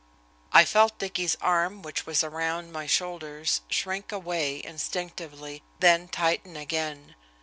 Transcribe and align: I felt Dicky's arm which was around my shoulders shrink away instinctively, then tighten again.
I 0.51 0.65
felt 0.65 0.97
Dicky's 0.97 1.37
arm 1.41 1.83
which 1.83 2.07
was 2.07 2.23
around 2.23 2.71
my 2.71 2.87
shoulders 2.87 3.61
shrink 3.69 4.11
away 4.11 4.59
instinctively, 4.63 5.61
then 5.79 6.07
tighten 6.07 6.57
again. 6.57 7.13